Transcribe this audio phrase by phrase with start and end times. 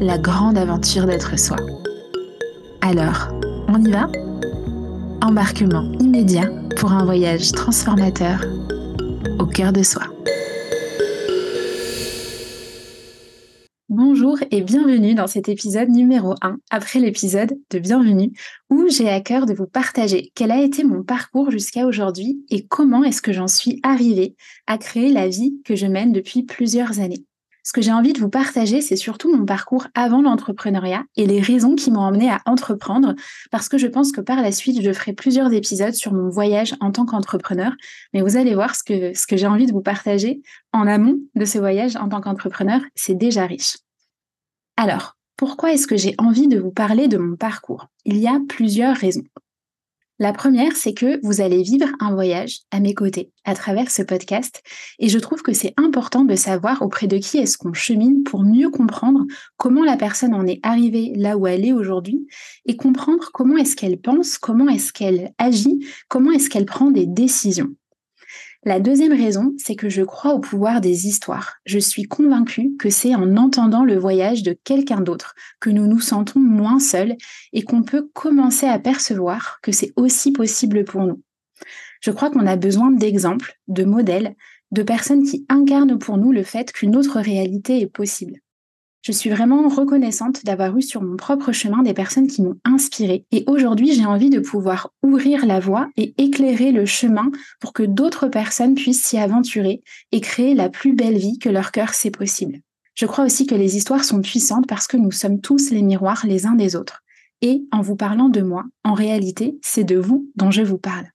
[0.00, 1.56] la grande aventure d'être soi.
[2.80, 3.28] Alors,
[3.68, 4.08] on y va?
[5.22, 8.44] Embarquement immédiat pour un voyage transformateur
[9.40, 10.02] au cœur de soi.
[13.88, 18.32] Bonjour et bienvenue dans cet épisode numéro 1, après l'épisode de Bienvenue,
[18.70, 22.66] où j'ai à cœur de vous partager quel a été mon parcours jusqu'à aujourd'hui et
[22.66, 24.36] comment est-ce que j'en suis arrivée
[24.68, 27.24] à créer la vie que je mène depuis plusieurs années.
[27.68, 31.42] Ce que j'ai envie de vous partager, c'est surtout mon parcours avant l'entrepreneuriat et les
[31.42, 33.14] raisons qui m'ont emmené à entreprendre,
[33.50, 36.74] parce que je pense que par la suite, je ferai plusieurs épisodes sur mon voyage
[36.80, 37.72] en tant qu'entrepreneur.
[38.14, 40.40] Mais vous allez voir ce que, ce que j'ai envie de vous partager
[40.72, 43.76] en amont de ce voyage en tant qu'entrepreneur, c'est déjà riche.
[44.78, 47.88] Alors, pourquoi est-ce que j'ai envie de vous parler de mon parcours?
[48.06, 49.26] Il y a plusieurs raisons.
[50.20, 54.02] La première, c'est que vous allez vivre un voyage à mes côtés à travers ce
[54.02, 54.64] podcast
[54.98, 58.42] et je trouve que c'est important de savoir auprès de qui est-ce qu'on chemine pour
[58.42, 59.24] mieux comprendre
[59.56, 62.26] comment la personne en est arrivée là où elle est aujourd'hui
[62.66, 67.06] et comprendre comment est-ce qu'elle pense, comment est-ce qu'elle agit, comment est-ce qu'elle prend des
[67.06, 67.70] décisions.
[68.68, 71.54] La deuxième raison, c'est que je crois au pouvoir des histoires.
[71.64, 76.00] Je suis convaincue que c'est en entendant le voyage de quelqu'un d'autre que nous nous
[76.00, 77.16] sentons moins seuls
[77.54, 81.22] et qu'on peut commencer à percevoir que c'est aussi possible pour nous.
[82.02, 84.36] Je crois qu'on a besoin d'exemples, de modèles,
[84.70, 88.34] de personnes qui incarnent pour nous le fait qu'une autre réalité est possible.
[89.02, 93.24] Je suis vraiment reconnaissante d'avoir eu sur mon propre chemin des personnes qui m'ont inspirée
[93.30, 97.84] et aujourd'hui j'ai envie de pouvoir ouvrir la voie et éclairer le chemin pour que
[97.84, 99.82] d'autres personnes puissent s'y aventurer
[100.12, 102.60] et créer la plus belle vie que leur cœur sait possible.
[102.94, 106.26] Je crois aussi que les histoires sont puissantes parce que nous sommes tous les miroirs
[106.26, 107.00] les uns des autres.
[107.40, 111.06] Et en vous parlant de moi, en réalité, c'est de vous dont je vous parle.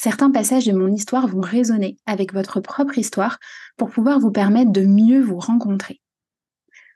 [0.00, 3.38] Certains passages de mon histoire vont résonner avec votre propre histoire
[3.76, 6.00] pour pouvoir vous permettre de mieux vous rencontrer.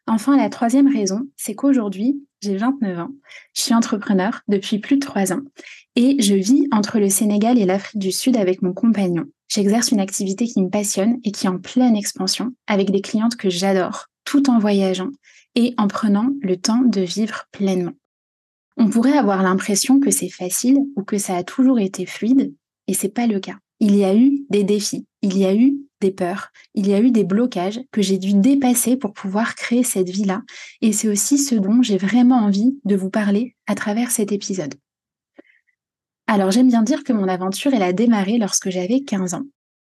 [0.06, 3.10] Enfin, la troisième raison, c'est qu'aujourd'hui, j'ai 29 ans,
[3.54, 5.40] je suis entrepreneur depuis plus de trois ans
[5.96, 9.24] et je vis entre le Sénégal et l'Afrique du Sud avec mon compagnon.
[9.48, 13.36] J'exerce une activité qui me passionne et qui est en pleine expansion avec des clientes
[13.36, 15.10] que j'adore, tout en voyageant
[15.54, 17.92] et en prenant le temps de vivre pleinement.
[18.76, 22.52] On pourrait avoir l'impression que c'est facile ou que ça a toujours été fluide
[22.88, 23.56] et c'est pas le cas.
[23.80, 27.00] Il y a eu des défis, il y a eu des peurs, il y a
[27.00, 30.42] eu des blocages que j'ai dû dépasser pour pouvoir créer cette vie-là.
[30.82, 34.74] Et c'est aussi ce dont j'ai vraiment envie de vous parler à travers cet épisode.
[36.26, 39.44] Alors j'aime bien dire que mon aventure, elle a démarré lorsque j'avais 15 ans.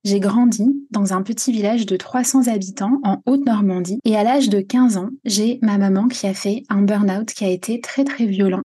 [0.05, 4.61] J'ai grandi dans un petit village de 300 habitants en Haute-Normandie et à l'âge de
[4.61, 8.27] 15 ans, j'ai ma maman qui a fait un burn-out qui a été très très
[8.27, 8.61] violent.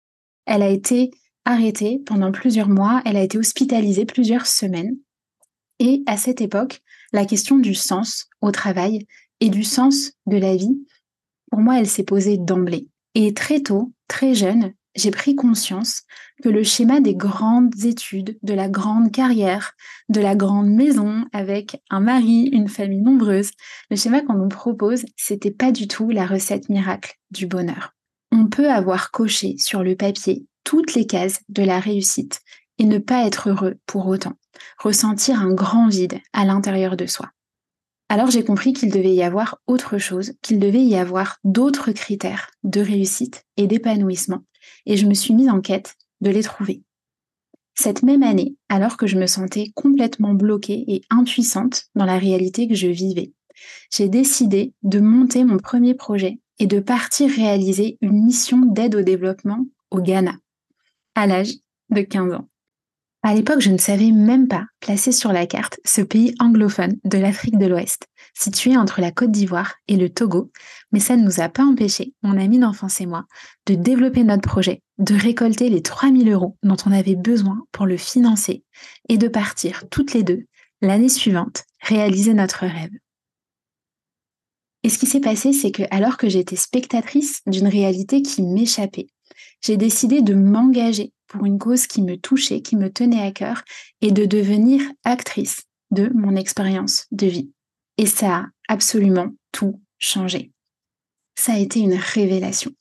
[0.47, 1.11] Elle a été
[1.45, 4.97] arrêtée pendant plusieurs mois, elle a été hospitalisée plusieurs semaines.
[5.85, 6.81] Et à cette époque,
[7.13, 9.05] la question du sens au travail
[9.41, 10.87] et du sens de la vie,
[11.51, 12.87] pour moi, elle s'est posée d'emblée.
[13.17, 16.03] Et très tôt, très jeune, j'ai pris conscience
[16.41, 19.73] que le schéma des grandes études, de la grande carrière,
[20.09, 23.51] de la grande maison avec un mari, une famille nombreuse,
[23.91, 27.93] le schéma qu'on nous propose, c'était pas du tout la recette miracle du bonheur.
[28.31, 32.41] On peut avoir coché sur le papier toutes les cases de la réussite
[32.79, 34.35] et ne pas être heureux pour autant
[34.79, 37.31] ressentir un grand vide à l'intérieur de soi.
[38.09, 42.51] Alors j'ai compris qu'il devait y avoir autre chose, qu'il devait y avoir d'autres critères
[42.63, 44.45] de réussite et d'épanouissement,
[44.85, 46.83] et je me suis mise en quête de les trouver.
[47.75, 52.69] Cette même année, alors que je me sentais complètement bloquée et impuissante dans la réalité
[52.69, 53.33] que je vivais,
[53.91, 59.03] j'ai décidé de monter mon premier projet et de partir réaliser une mission d'aide au
[59.03, 60.37] développement au Ghana,
[61.15, 61.55] à l'âge
[61.89, 62.49] de 15 ans.
[63.25, 67.19] À l'époque, je ne savais même pas placer sur la carte ce pays anglophone de
[67.19, 70.51] l'Afrique de l'Ouest, situé entre la Côte d'Ivoire et le Togo,
[70.91, 73.27] mais ça ne nous a pas empêché, mon ami d'enfance et moi,
[73.67, 77.97] de développer notre projet, de récolter les 3000 euros dont on avait besoin pour le
[77.97, 78.65] financer
[79.09, 80.47] et de partir toutes les deux
[80.81, 82.91] l'année suivante, réaliser notre rêve.
[84.83, 89.07] Et ce qui s'est passé, c'est que alors que j'étais spectatrice d'une réalité qui m'échappait,
[89.65, 93.63] j'ai décidé de m'engager pour une cause qui me touchait, qui me tenait à cœur,
[94.01, 97.51] et de devenir actrice de mon expérience de vie.
[97.99, 100.53] Et ça a absolument tout changé.
[101.39, 102.73] Ça a été une révélation.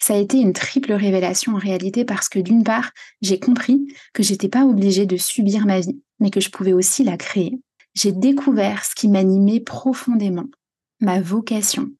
[0.00, 4.22] Ça a été une triple révélation en réalité parce que d'une part, j'ai compris que
[4.22, 7.58] j'étais pas obligée de subir ma vie, mais que je pouvais aussi la créer.
[7.94, 10.46] J'ai découvert ce qui m'animait profondément,
[11.00, 11.90] ma vocation,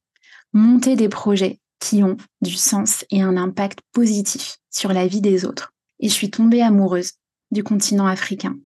[0.53, 5.45] monter des projets qui ont du sens et un impact positif sur la vie des
[5.45, 5.73] autres.
[5.99, 7.13] Et je suis tombée amoureuse
[7.51, 8.57] du continent africain.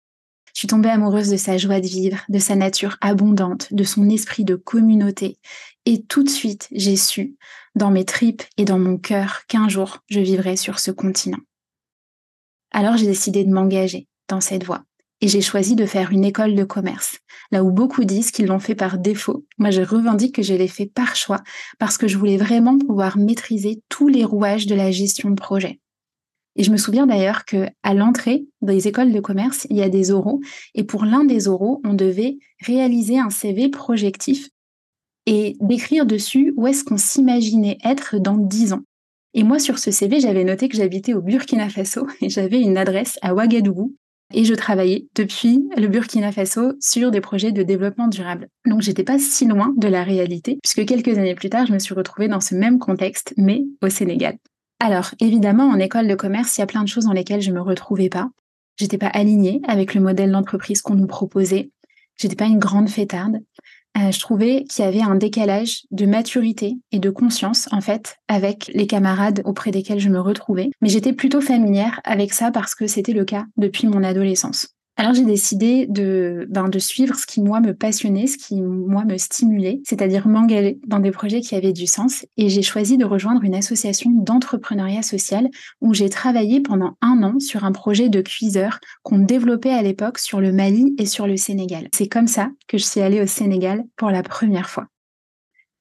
[0.55, 4.09] Je suis tombée amoureuse de sa joie de vivre, de sa nature abondante, de son
[4.11, 5.39] esprit de communauté.
[5.87, 7.37] Et tout de suite, j'ai su,
[7.75, 11.39] dans mes tripes et dans mon cœur, qu'un jour, je vivrais sur ce continent.
[12.73, 14.85] Alors j'ai décidé de m'engager dans cette voie
[15.21, 17.19] et j'ai choisi de faire une école de commerce.
[17.51, 20.69] Là où beaucoup disent qu'ils l'ont fait par défaut, moi je revendique que je l'ai
[20.69, 21.43] fait par choix
[21.79, 25.81] parce que je voulais vraiment pouvoir maîtriser tous les rouages de la gestion de projet.
[26.57, 29.89] Et je me souviens d'ailleurs que à l'entrée des écoles de commerce, il y a
[29.89, 30.41] des oraux
[30.75, 34.49] et pour l'un des oraux, on devait réaliser un CV projectif
[35.27, 38.83] et décrire dessus où est-ce qu'on s'imaginait être dans dix ans.
[39.33, 42.77] Et moi, sur ce CV, j'avais noté que j'habitais au Burkina Faso et j'avais une
[42.77, 43.95] adresse à Ouagadougou
[44.33, 48.49] et je travaillais depuis le Burkina Faso sur des projets de développement durable.
[48.67, 51.79] Donc j'étais pas si loin de la réalité, puisque quelques années plus tard, je me
[51.79, 54.37] suis retrouvée dans ce même contexte, mais au Sénégal.
[54.81, 57.53] Alors, évidemment, en école de commerce, il y a plein de choses dans lesquelles je
[57.53, 58.31] me retrouvais pas.
[58.79, 61.71] J'étais pas alignée avec le modèle d'entreprise qu'on nous proposait.
[62.17, 63.41] J'étais pas une grande fêtarde.
[63.99, 68.17] Euh, je trouvais qu'il y avait un décalage de maturité et de conscience, en fait,
[68.29, 70.71] avec les camarades auprès desquels je me retrouvais.
[70.81, 74.69] Mais j'étais plutôt familière avec ça parce que c'était le cas depuis mon adolescence.
[74.97, 79.05] Alors j'ai décidé de, ben, de suivre ce qui moi me passionnait, ce qui moi
[79.07, 82.27] me stimulait, c'est-à-dire m'engager dans des projets qui avaient du sens.
[82.37, 85.49] Et j'ai choisi de rejoindre une association d'entrepreneuriat social
[85.81, 90.19] où j'ai travaillé pendant un an sur un projet de cuiseur qu'on développait à l'époque
[90.19, 91.89] sur le Mali et sur le Sénégal.
[91.95, 94.87] C'est comme ça que je suis allée au Sénégal pour la première fois.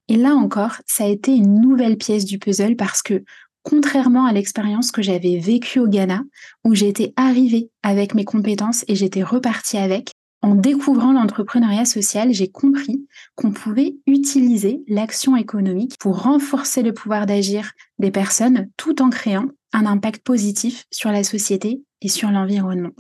[0.08, 3.24] Et là encore, ça a été une nouvelle pièce du puzzle parce que
[3.70, 6.24] contrairement à l'expérience que j'avais vécue au Ghana,
[6.64, 10.12] où j'étais arrivée avec mes compétences et j'étais repartie avec,
[10.42, 13.06] en découvrant l'entrepreneuriat social, j'ai compris
[13.36, 19.46] qu'on pouvait utiliser l'action économique pour renforcer le pouvoir d'agir des personnes tout en créant
[19.74, 22.92] un impact positif sur la société et sur l'environnement.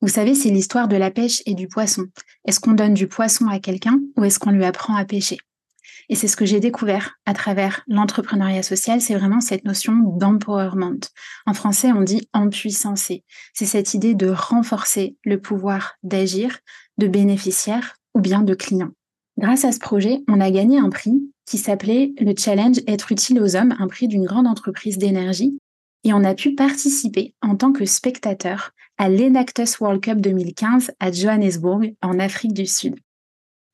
[0.00, 2.04] Vous savez, c'est l'histoire de la pêche et du poisson.
[2.46, 5.38] Est-ce qu'on donne du poisson à quelqu'un ou est-ce qu'on lui apprend à pêcher?
[6.08, 11.00] Et c'est ce que j'ai découvert à travers l'entrepreneuriat social, c'est vraiment cette notion d'empowerment.
[11.46, 13.24] En français, on dit empuissancer.
[13.54, 16.58] C'est cette idée de renforcer le pouvoir d'agir
[16.98, 18.92] de bénéficiaires ou bien de clients.
[19.38, 23.40] Grâce à ce projet, on a gagné un prix qui s'appelait le Challenge Être utile
[23.40, 25.58] aux hommes, un prix d'une grande entreprise d'énergie.
[26.04, 31.12] Et on a pu participer en tant que spectateur à l'Enactus World Cup 2015 à
[31.12, 32.94] Johannesburg, en Afrique du Sud.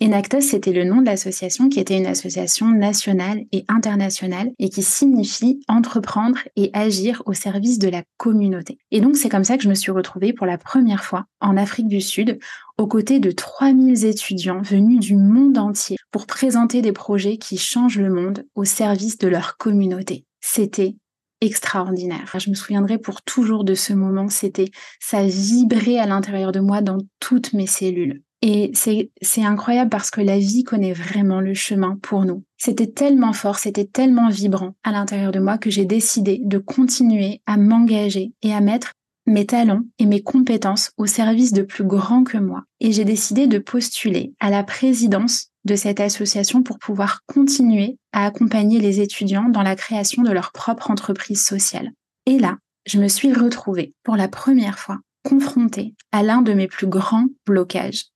[0.04, 4.82] Enactus, c'était le nom de l'association qui était une association nationale et internationale et qui
[4.82, 8.78] signifie entreprendre et agir au service de la communauté.
[8.90, 11.56] Et donc, c'est comme ça que je me suis retrouvée pour la première fois en
[11.56, 12.40] Afrique du Sud
[12.78, 18.00] aux côtés de 3000 étudiants venus du monde entier pour présenter des projets qui changent
[18.00, 20.24] le monde au service de leur communauté.
[20.40, 20.96] C'était
[21.40, 22.34] extraordinaire.
[22.40, 24.28] Je me souviendrai pour toujours de ce moment.
[24.28, 28.22] C'était, ça vibrait à l'intérieur de moi dans toutes mes cellules.
[28.44, 32.42] Et c'est incroyable parce que la vie connaît vraiment le chemin pour nous.
[32.58, 37.40] C'était tellement fort, c'était tellement vibrant à l'intérieur de moi que j'ai décidé de continuer
[37.46, 38.94] à m'engager et à mettre
[39.26, 42.64] mes talents et mes compétences au service de plus grands que moi.
[42.80, 48.26] Et j'ai décidé de postuler à la présidence de cette association pour pouvoir continuer à
[48.26, 51.92] accompagner les étudiants dans la création de leur propre entreprise sociale.
[52.26, 56.66] Et là, je me suis retrouvée pour la première fois confrontée à l'un de mes
[56.66, 58.06] plus grands blocages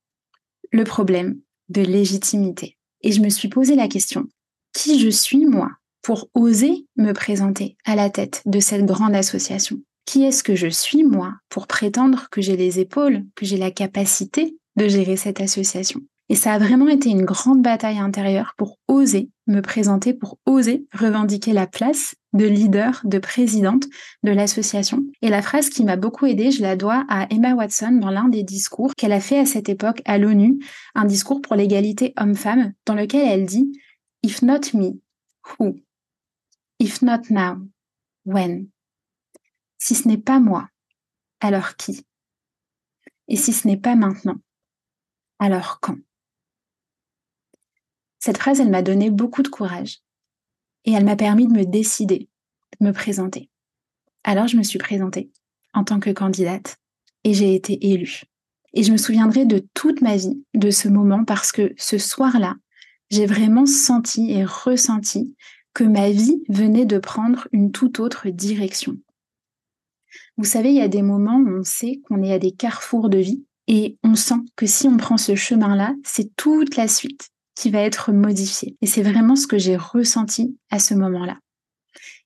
[0.73, 2.77] le problème de légitimité.
[3.03, 4.27] Et je me suis posé la question,
[4.73, 5.71] qui je suis moi
[6.03, 9.81] pour oser me présenter à la tête de cette grande association?
[10.05, 13.73] Qui est-ce que je suis moi pour prétendre que j'ai les épaules, que j'ai la
[13.73, 16.01] capacité de gérer cette association?
[16.29, 20.87] Et ça a vraiment été une grande bataille intérieure pour oser me présenter, pour oser
[20.93, 23.85] revendiquer la place de leader, de présidente
[24.25, 25.05] de l'association.
[25.23, 28.29] Et la phrase qui m'a beaucoup aidée, je la dois à Emma Watson dans l'un
[28.29, 30.59] des discours qu'elle a fait à cette époque à l'ONU,
[30.97, 33.71] un discours pour l'égalité homme-femme, dans lequel elle dit
[34.25, 35.01] If not me,
[35.59, 35.77] who?
[36.81, 37.57] If not now,
[38.25, 38.67] when?
[39.79, 40.69] Si ce n'est pas moi,
[41.41, 42.05] alors qui?
[43.29, 44.37] Et si ce n'est pas maintenant,
[45.39, 45.97] Alors quand
[48.27, 50.01] Cette phrase, elle m'a donné beaucoup de courage
[50.85, 52.29] et elle m'a permis de me décider,
[52.81, 53.51] de me présenter.
[54.25, 55.31] Alors je me suis présentée
[55.75, 56.77] en tant que candidate
[57.23, 58.25] et j'ai été élue.
[58.75, 62.57] Et je me souviendrai de toute ma vie de ce moment parce que ce soir-là,
[63.11, 65.37] j'ai vraiment senti et ressenti
[65.73, 68.97] que ma vie venait de prendre une toute autre direction.
[70.37, 73.09] Vous savez, il y a des moments où on sait qu'on est à des carrefours
[73.09, 77.31] de vie et on sent que si on prend ce chemin-là, c'est toute la suite
[77.57, 78.77] qui va être modifiée.
[78.83, 81.39] Et c'est vraiment ce que j'ai ressenti à ce moment-là.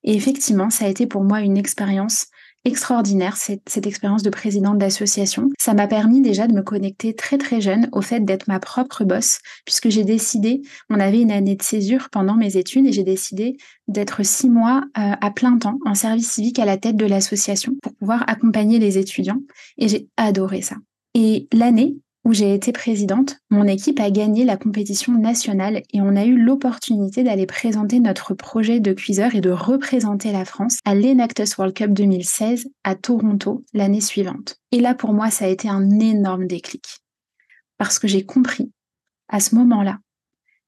[0.05, 2.27] Et effectivement, ça a été pour moi une expérience
[2.65, 5.49] extraordinaire, cette, expérience de présidente d'association.
[5.59, 9.05] Ça m'a permis déjà de me connecter très très jeune au fait d'être ma propre
[9.05, 10.61] boss, puisque j'ai décidé,
[10.91, 13.57] on avait une année de césure pendant mes études et j'ai décidé
[13.89, 17.75] d'être six mois euh, à plein temps en service civique à la tête de l'association
[17.83, 19.41] pour pouvoir accompagner les étudiants.
[19.79, 20.77] Et j'ai adoré ça.
[21.15, 26.17] Et l'année où j'ai été présidente, mon équipe a gagné la compétition nationale et on
[26.17, 30.95] a eu l'opportunité d'aller présenter notre projet de cuiseur et de représenter la France à
[30.95, 34.57] l'Enactus World Cup 2016 à Toronto l'année suivante.
[34.71, 36.99] Et là, pour moi, ça a été un énorme déclic.
[37.79, 38.71] Parce que j'ai compris,
[39.29, 39.99] à ce moment-là,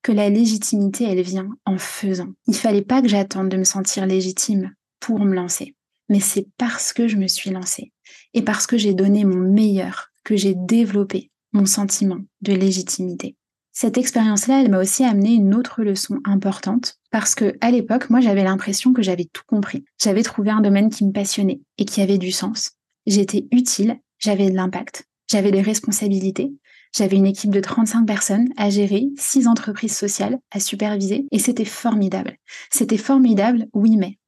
[0.03, 2.33] que la légitimité, elle vient en faisant.
[2.47, 5.77] Il fallait pas que j'attende de me sentir légitime pour me lancer.
[6.09, 7.93] Mais c'est parce que je me suis lancée
[8.35, 13.37] et parce que j'ai donné mon meilleur que j'ai développé mon sentiment de légitimité.
[13.73, 18.21] Cette expérience-là, elle m'a aussi amené une autre leçon importante parce que à l'époque, moi,
[18.21, 19.85] j'avais l'impression que j'avais tout compris.
[20.01, 22.73] J'avais trouvé un domaine qui me passionnait et qui avait du sens.
[23.07, 26.53] J'étais utile, j'avais de l'impact, j'avais des responsabilités,
[26.95, 31.65] j'avais une équipe de 35 personnes à gérer, six entreprises sociales à superviser et c'était
[31.65, 32.37] formidable.
[32.71, 34.19] C'était formidable, oui, mais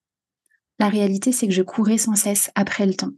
[0.78, 3.12] la réalité, c'est que je courais sans cesse après le temps.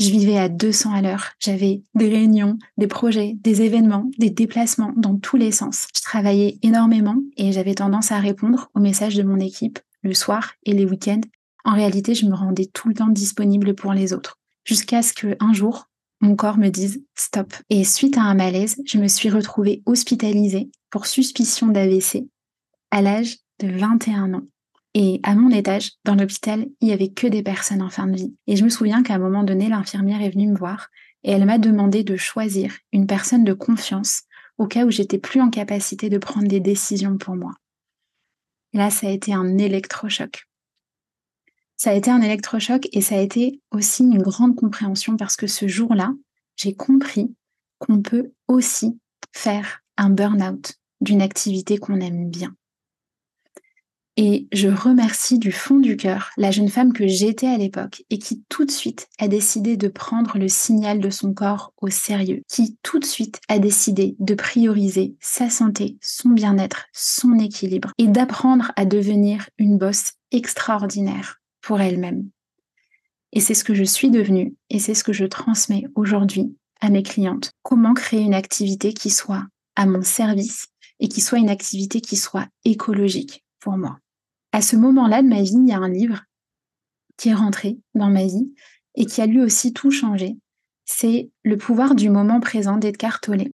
[0.00, 1.30] Je vivais à 200 à l'heure.
[1.38, 5.86] J'avais des réunions, des projets, des événements, des déplacements dans tous les sens.
[5.94, 10.52] Je travaillais énormément et j'avais tendance à répondre aux messages de mon équipe le soir
[10.64, 11.20] et les week-ends.
[11.64, 14.38] En réalité, je me rendais tout le temps disponible pour les autres.
[14.64, 15.88] Jusqu'à ce qu'un jour,
[16.20, 17.52] mon corps me dise stop.
[17.70, 22.26] Et suite à un malaise, je me suis retrouvée hospitalisée pour suspicion d'AVC
[22.90, 24.46] à l'âge de 21 ans.
[24.94, 28.16] Et à mon étage, dans l'hôpital, il y avait que des personnes en fin de
[28.16, 28.34] vie.
[28.46, 30.88] Et je me souviens qu'à un moment donné, l'infirmière est venue me voir
[31.24, 34.22] et elle m'a demandé de choisir une personne de confiance
[34.56, 37.54] au cas où j'étais plus en capacité de prendre des décisions pour moi.
[38.72, 40.46] Là, ça a été un électrochoc.
[41.76, 45.48] Ça a été un électrochoc et ça a été aussi une grande compréhension parce que
[45.48, 46.12] ce jour-là,
[46.56, 47.34] j'ai compris
[47.78, 48.98] qu'on peut aussi
[49.32, 52.54] faire un burn-out d'une activité qu'on aime bien.
[54.16, 58.18] Et je remercie du fond du cœur la jeune femme que j'étais à l'époque et
[58.18, 62.42] qui tout de suite a décidé de prendre le signal de son corps au sérieux,
[62.48, 68.06] qui tout de suite a décidé de prioriser sa santé, son bien-être, son équilibre et
[68.06, 72.28] d'apprendre à devenir une bosse extraordinaire pour elle-même.
[73.32, 76.88] Et c'est ce que je suis devenue et c'est ce que je transmets aujourd'hui à
[76.88, 77.50] mes clientes.
[77.64, 79.44] Comment créer une activité qui soit
[79.74, 80.68] à mon service
[81.00, 83.98] et qui soit une activité qui soit écologique pour moi
[84.54, 86.22] à ce moment-là de ma vie, il y a un livre
[87.16, 88.54] qui est rentré dans ma vie
[88.94, 90.36] et qui a lui aussi tout changé.
[90.84, 93.48] C'est Le pouvoir du moment présent d'Edgar Tolle.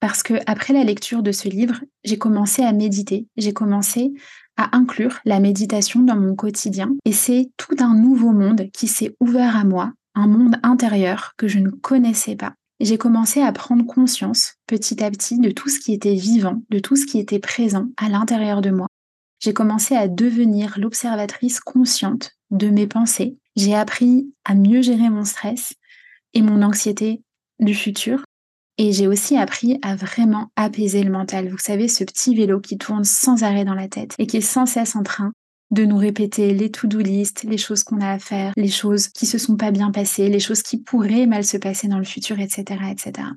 [0.00, 4.14] Parce que après la lecture de ce livre, j'ai commencé à méditer, j'ai commencé
[4.56, 9.14] à inclure la méditation dans mon quotidien et c'est tout un nouveau monde qui s'est
[9.20, 12.54] ouvert à moi, un monde intérieur que je ne connaissais pas.
[12.80, 16.78] J'ai commencé à prendre conscience petit à petit de tout ce qui était vivant, de
[16.78, 18.86] tout ce qui était présent à l'intérieur de moi
[19.40, 23.38] j'ai commencé à devenir l'observatrice consciente de mes pensées.
[23.56, 25.74] J'ai appris à mieux gérer mon stress
[26.34, 27.22] et mon anxiété
[27.58, 28.22] du futur.
[28.78, 31.48] Et j'ai aussi appris à vraiment apaiser le mental.
[31.48, 34.42] Vous savez, ce petit vélo qui tourne sans arrêt dans la tête et qui est
[34.42, 35.32] sans cesse en train
[35.70, 39.26] de nous répéter les to-do list, les choses qu'on a à faire, les choses qui
[39.26, 42.40] se sont pas bien passées, les choses qui pourraient mal se passer dans le futur,
[42.40, 43.28] etc., etc.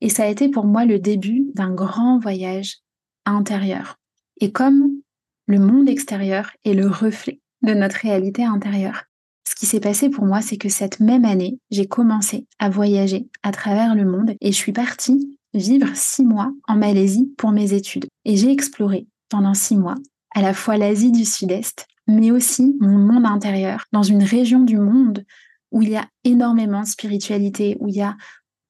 [0.00, 2.78] Et ça a été pour moi le début d'un grand voyage
[3.24, 3.98] intérieur.
[4.40, 5.02] Et comme
[5.46, 9.04] le monde extérieur est le reflet de notre réalité intérieure.
[9.48, 13.28] Ce qui s'est passé pour moi, c'est que cette même année, j'ai commencé à voyager
[13.42, 17.72] à travers le monde et je suis partie vivre six mois en Malaisie pour mes
[17.72, 18.06] études.
[18.24, 19.96] Et j'ai exploré pendant six mois
[20.34, 24.78] à la fois l'Asie du Sud-Est, mais aussi mon monde intérieur, dans une région du
[24.78, 25.24] monde
[25.70, 28.16] où il y a énormément de spiritualité, où il y a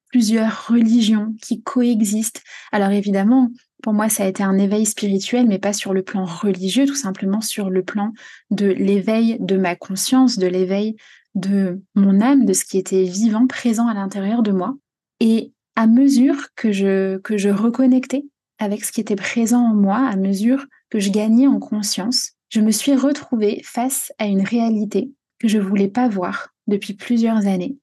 [0.08, 2.42] plusieurs religions qui coexistent.
[2.70, 3.50] Alors évidemment,
[3.82, 6.94] pour moi, ça a été un éveil spirituel, mais pas sur le plan religieux, tout
[6.94, 8.12] simplement sur le plan
[8.50, 10.96] de l'éveil de ma conscience, de l'éveil
[11.34, 14.76] de mon âme, de ce qui était vivant, présent à l'intérieur de moi.
[15.20, 18.24] Et à mesure que je, que je reconnectais
[18.58, 22.60] avec ce qui était présent en moi, à mesure que je gagnais en conscience, je
[22.60, 25.10] me suis retrouvée face à une réalité
[25.40, 27.76] que je voulais pas voir depuis plusieurs années.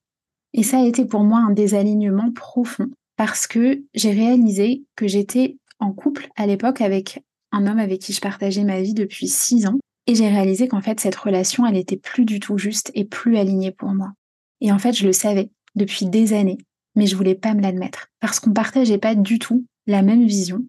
[0.54, 2.88] Et ça a été pour moi un désalignement profond
[3.18, 8.14] parce que j'ai réalisé que j'étais en couple à l'époque avec un homme avec qui
[8.14, 9.80] je partageais ma vie depuis six ans.
[10.08, 13.38] Et j'ai réalisé qu'en fait, cette relation, elle était plus du tout juste et plus
[13.38, 14.12] alignée pour moi.
[14.62, 16.58] Et en fait, je le savais depuis des années,
[16.96, 20.66] mais je voulais pas me l'admettre parce qu'on partageait pas du tout la même vision.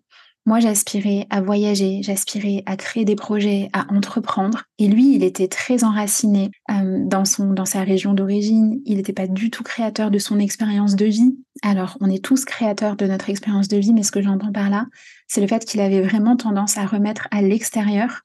[0.46, 4.64] Moi, j'aspirais à voyager, j'aspirais à créer des projets, à entreprendre.
[4.78, 8.80] Et lui, il était très enraciné euh, dans, dans sa région d'origine.
[8.86, 11.36] Il n'était pas du tout créateur de son expérience de vie.
[11.62, 14.70] Alors, on est tous créateurs de notre expérience de vie, mais ce que j'entends par
[14.70, 14.86] là,
[15.28, 18.22] c'est le fait qu'il avait vraiment tendance à remettre à l'extérieur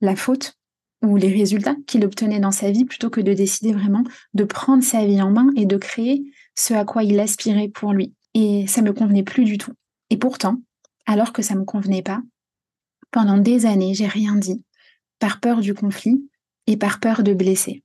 [0.00, 0.54] la faute
[1.02, 4.82] ou les résultats qu'il obtenait dans sa vie plutôt que de décider vraiment de prendre
[4.82, 6.24] sa vie en main et de créer
[6.54, 8.14] ce à quoi il aspirait pour lui.
[8.34, 9.72] Et ça me convenait plus du tout.
[10.10, 10.60] Et pourtant,
[11.08, 12.20] alors que ça me convenait pas,
[13.10, 14.62] pendant des années, j'ai rien dit,
[15.18, 16.28] par peur du conflit
[16.66, 17.82] et par peur de blesser.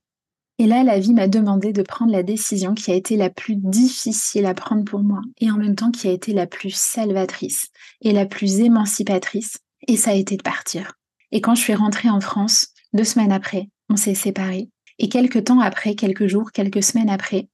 [0.58, 3.56] Et là, la vie m'a demandé de prendre la décision qui a été la plus
[3.56, 7.70] difficile à prendre pour moi et en même temps qui a été la plus salvatrice
[8.02, 9.56] et la plus émancipatrice,
[9.88, 10.92] et ça a été de partir.
[11.32, 14.68] Et quand je suis rentrée en France, deux semaines après, on s'est séparés.
[14.98, 17.48] Et quelques temps après, quelques jours, quelques semaines après,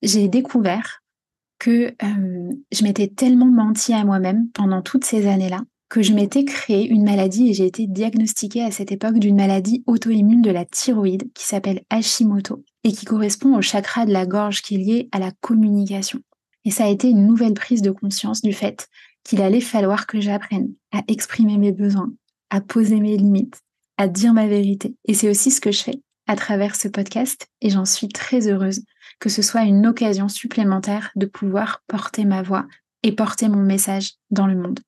[0.00, 1.02] j'ai découvert
[1.58, 6.44] que euh, je m'étais tellement menti à moi-même pendant toutes ces années-là que je m'étais
[6.44, 10.64] créé une maladie et j'ai été diagnostiquée à cette époque d'une maladie auto-immune de la
[10.64, 15.08] thyroïde qui s'appelle Hashimoto et qui correspond au chakra de la gorge qui est lié
[15.12, 16.20] à la communication.
[16.64, 18.88] Et ça a été une nouvelle prise de conscience du fait
[19.22, 22.12] qu'il allait falloir que j'apprenne à exprimer mes besoins,
[22.50, 23.60] à poser mes limites,
[23.96, 24.94] à dire ma vérité.
[25.06, 28.48] Et c'est aussi ce que je fais à travers ce podcast et j'en suis très
[28.48, 28.82] heureuse
[29.18, 32.66] que ce soit une occasion supplémentaire de pouvoir porter ma voix
[33.02, 34.80] et porter mon message dans le monde.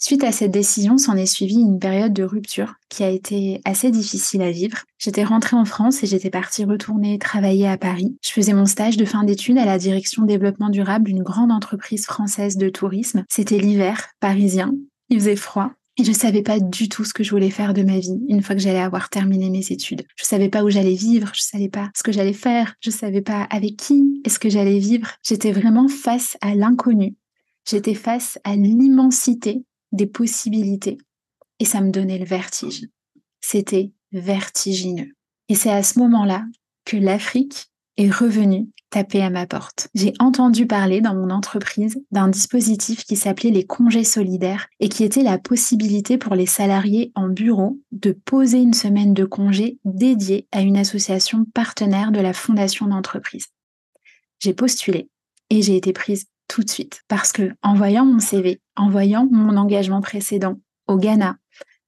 [0.00, 3.90] Suite à cette décision, s'en est suivie une période de rupture qui a été assez
[3.90, 4.84] difficile à vivre.
[4.96, 8.16] J'étais rentrée en France et j'étais partie retourner travailler à Paris.
[8.24, 12.06] Je faisais mon stage de fin d'études à la direction développement durable d'une grande entreprise
[12.06, 13.24] française de tourisme.
[13.28, 14.72] C'était l'hiver parisien.
[15.08, 15.72] Il faisait froid.
[15.98, 18.40] Et je savais pas du tout ce que je voulais faire de ma vie une
[18.40, 20.06] fois que j'allais avoir terminé mes études.
[20.14, 23.20] Je savais pas où j'allais vivre, je savais pas ce que j'allais faire, je savais
[23.20, 25.10] pas avec qui est-ce que j'allais vivre.
[25.24, 27.16] J'étais vraiment face à l'inconnu.
[27.68, 30.98] J'étais face à l'immensité des possibilités.
[31.58, 32.86] Et ça me donnait le vertige.
[33.40, 35.12] C'était vertigineux.
[35.48, 36.44] Et c'est à ce moment-là
[36.84, 39.88] que l'Afrique est revenue taper à ma porte.
[39.94, 45.04] J'ai entendu parler dans mon entreprise d'un dispositif qui s'appelait les congés solidaires et qui
[45.04, 50.46] était la possibilité pour les salariés en bureau de poser une semaine de congé dédiée
[50.52, 53.48] à une association partenaire de la fondation d'entreprise.
[54.40, 55.08] J'ai postulé
[55.50, 59.28] et j'ai été prise tout de suite parce que en voyant mon CV, en voyant
[59.30, 61.36] mon engagement précédent au Ghana,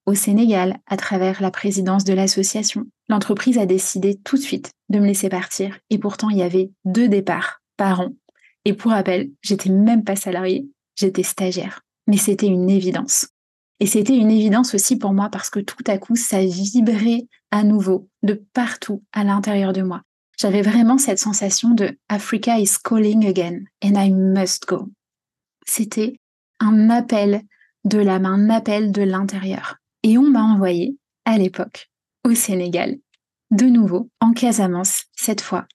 [0.07, 4.99] au Sénégal, à travers la présidence de l'association, l'entreprise a décidé tout de suite de
[4.99, 5.79] me laisser partir.
[5.91, 8.15] Et pourtant, il y avait deux départs par an.
[8.65, 11.83] Et pour rappel, j'étais même pas salariée, j'étais stagiaire.
[12.07, 13.29] Mais c'était une évidence.
[13.81, 17.65] Et c'était une évidence aussi pour moi parce que tout à coup, ça vibrait à
[17.65, 20.03] nouveau de partout à l'intérieur de moi
[20.41, 24.89] j'avais vraiment cette sensation de Africa is calling again and I must go.
[25.67, 26.17] C'était
[26.61, 27.43] un appel
[27.85, 29.77] de l'âme, un appel de l'intérieur.
[30.03, 30.97] Et on m'a envoyé,
[31.27, 31.90] à l'époque,
[32.25, 32.99] au Sénégal,
[33.51, 35.67] de nouveau en Casamance, cette fois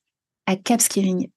[0.45, 1.29] à Cap Skirring.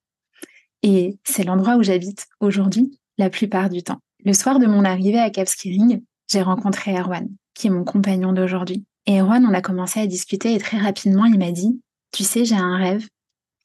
[0.83, 4.01] Et c'est l'endroit où j'habite aujourd'hui la plupart du temps.
[4.25, 8.33] Le soir de mon arrivée à Cap Skirring, j'ai rencontré Erwan, qui est mon compagnon
[8.33, 8.85] d'aujourd'hui.
[9.07, 11.81] Et Erwan, on a commencé à discuter et très rapidement, il m'a dit,
[12.13, 13.09] tu sais, j'ai un rêve,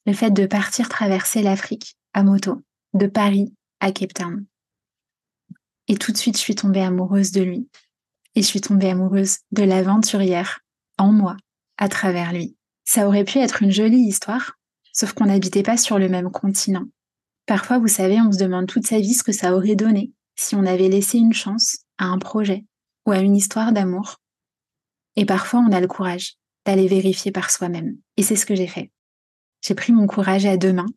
[0.06, 4.45] le fait de partir traverser l'Afrique à moto, de Paris à Cape Town.
[5.88, 7.67] Et tout de suite, je suis tombée amoureuse de lui.
[8.36, 10.62] Et je suis tombée amoureuse de l'aventurière
[10.97, 11.38] en moi,
[11.77, 12.56] à travers lui.
[12.86, 14.58] Ça aurait pu être une jolie histoire,
[14.91, 16.86] sauf qu'on n'habitait pas sur le même continent.
[17.45, 20.56] Parfois, vous savez, on se demande toute sa vie ce que ça aurait donné si
[20.56, 22.65] on avait laissé une chance à un projet
[23.06, 24.17] ou à une histoire d'amour.
[25.15, 27.97] Et parfois, on a le courage d'aller vérifier par soi-même.
[28.17, 28.91] Et c'est ce que j'ai fait
[29.63, 30.89] j'ai pris mon courage à deux mains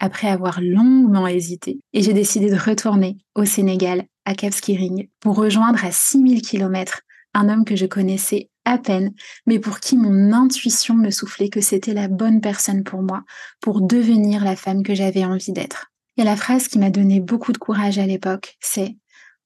[0.00, 5.36] après avoir longuement hésité et j'ai décidé de retourner au Sénégal, à Cap Skirring, pour
[5.36, 7.02] rejoindre à 6000 km
[7.34, 9.12] un homme que je connaissais à peine,
[9.46, 13.24] mais pour qui mon intuition me soufflait que c'était la bonne personne pour moi,
[13.60, 15.92] pour devenir la femme que j'avais envie d'être.
[16.16, 18.96] Et la phrase qui m'a donné beaucoup de courage à l'époque, c'est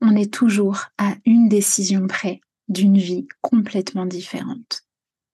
[0.00, 4.82] On est toujours à une décision près d'une vie complètement différente.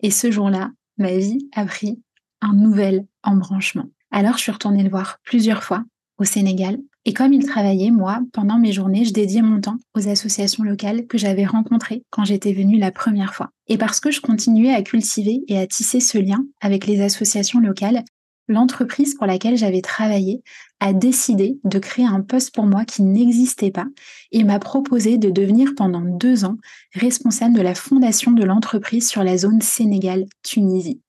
[0.01, 2.01] Et ce jour-là, ma vie a pris
[2.40, 3.90] un nouvel embranchement.
[4.11, 5.85] Alors je suis retournée le voir plusieurs fois
[6.19, 10.09] au Sénégal Et comme il travaillait, moi, pendant mes journées, je dédiais mon temps aux
[10.09, 13.51] associations locales que j'avais rencontrées quand j'étais venue la première fois.
[13.69, 17.61] Et parce que je continuais à cultiver et à tisser ce lien avec les associations
[17.61, 18.05] locales,
[18.49, 20.43] l'entreprise pour laquelle j'avais travaillé
[20.81, 23.87] a décidé de créer un poste pour moi qui n'existait pas
[24.33, 26.57] et m'a proposé de devenir pendant deux ans
[26.95, 31.01] responsable de la fondation de l'entreprise sur la zone Sénégal-Tunisie.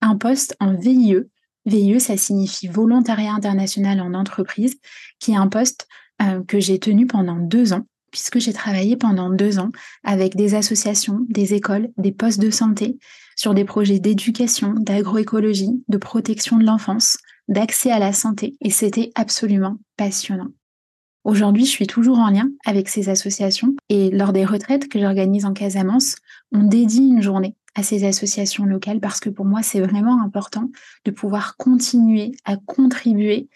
[0.00, 1.16] Un poste en VIE.
[1.66, 4.76] VIE, ça signifie volontariat international en entreprise,
[5.18, 5.86] qui est un poste
[6.22, 7.84] euh, que j'ai tenu pendant deux ans
[8.16, 9.70] puisque j'ai travaillé pendant deux ans
[10.02, 12.98] avec des associations, des écoles, des postes de santé,
[13.36, 19.10] sur des projets d'éducation, d'agroécologie, de protection de l'enfance, d'accès à la santé, et c'était
[19.14, 20.48] absolument passionnant.
[21.24, 25.44] Aujourd'hui, je suis toujours en lien avec ces associations et lors des retraites que j'organise
[25.44, 26.16] en Casamance,
[26.52, 30.70] on dédie une journée à ces associations locales parce que pour moi, c'est vraiment important
[31.04, 33.48] de pouvoir continuer à contribuer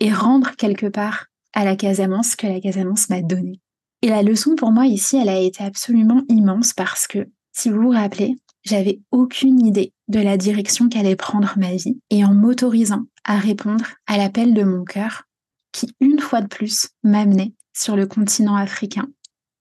[0.00, 3.60] et rendre quelque part à la Casamance que la Casamance m'a donné.
[4.00, 7.82] Et la leçon pour moi ici, elle a été absolument immense parce que, si vous
[7.82, 12.00] vous rappelez, j'avais aucune idée de la direction qu'allait prendre ma vie.
[12.10, 15.24] Et en m'autorisant à répondre à l'appel de mon cœur,
[15.72, 19.08] qui une fois de plus m'amenait sur le continent africain,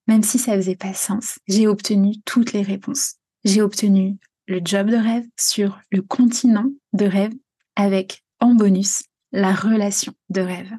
[0.08, 3.16] même si ça faisait pas sens, j'ai obtenu toutes les réponses.
[3.46, 7.34] J'ai obtenu le job de rêve sur le continent de rêve
[7.76, 10.72] avec en bonus la relation de rêve.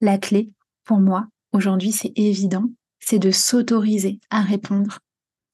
[0.00, 0.50] La clé
[0.84, 2.64] pour moi, aujourd'hui c'est évident,
[2.98, 5.00] c'est de s'autoriser à répondre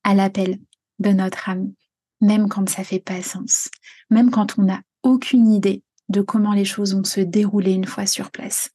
[0.04, 0.60] à l'appel
[1.00, 1.72] de notre âme,
[2.20, 3.68] même quand ça fait pas sens,
[4.10, 8.06] même quand on n'a aucune idée de comment les choses vont se dérouler une fois
[8.06, 8.70] sur place.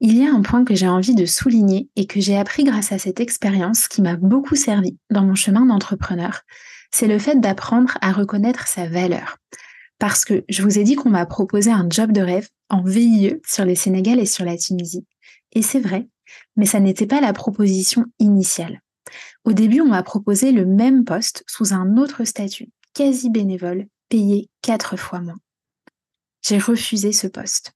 [0.00, 2.92] Il y a un point que j'ai envie de souligner et que j'ai appris grâce
[2.92, 6.42] à cette expérience qui m'a beaucoup servi dans mon chemin d'entrepreneur,
[6.92, 9.38] c'est le fait d'apprendre à reconnaître sa valeur.
[9.98, 13.36] Parce que je vous ai dit qu'on m'a proposé un job de rêve en VIE
[13.46, 15.06] sur les Sénégal et sur la Tunisie.
[15.52, 16.08] Et c'est vrai,
[16.56, 18.82] mais ça n'était pas la proposition initiale.
[19.44, 24.50] Au début, on m'a proposé le même poste sous un autre statut, quasi bénévole, payé
[24.60, 25.38] quatre fois moins.
[26.42, 27.75] J'ai refusé ce poste.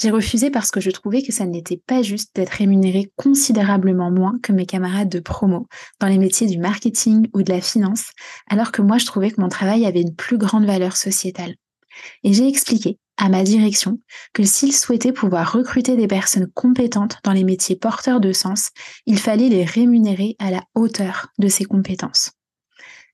[0.00, 4.38] J'ai refusé parce que je trouvais que ça n'était pas juste d'être rémunéré considérablement moins
[4.42, 5.68] que mes camarades de promo
[6.00, 8.10] dans les métiers du marketing ou de la finance,
[8.48, 11.54] alors que moi je trouvais que mon travail avait une plus grande valeur sociétale.
[12.24, 14.00] Et j'ai expliqué à ma direction
[14.32, 18.70] que s'ils souhaitaient pouvoir recruter des personnes compétentes dans les métiers porteurs de sens,
[19.06, 22.32] il fallait les rémunérer à la hauteur de ces compétences.